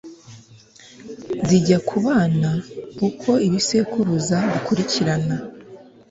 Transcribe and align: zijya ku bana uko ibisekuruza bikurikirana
zijya 1.47 1.77
ku 1.87 1.97
bana 2.05 2.49
uko 3.07 3.29
ibisekuruza 3.47 4.37
bikurikirana 4.51 5.35